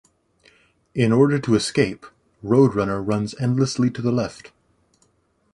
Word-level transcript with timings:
In 0.95 1.11
order 1.11 1.37
to 1.37 1.53
escape, 1.53 2.07
Road 2.41 2.73
Runner 2.73 2.99
runs 3.03 3.35
endlessly 3.39 3.91
to 3.91 4.01
the 4.01 4.11
left. 4.11 4.51